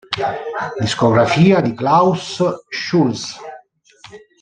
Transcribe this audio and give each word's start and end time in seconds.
Discografia 0.81 1.61
di 1.61 1.75
Klaus 1.75 2.41
Schulze 2.69 3.37